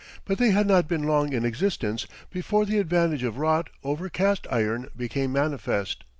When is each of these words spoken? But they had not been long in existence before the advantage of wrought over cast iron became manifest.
But 0.25 0.39
they 0.39 0.49
had 0.49 0.65
not 0.65 0.87
been 0.87 1.03
long 1.03 1.31
in 1.31 1.45
existence 1.45 2.07
before 2.31 2.65
the 2.65 2.79
advantage 2.79 3.21
of 3.21 3.37
wrought 3.37 3.69
over 3.83 4.09
cast 4.09 4.47
iron 4.49 4.87
became 4.97 5.31
manifest. 5.31 6.05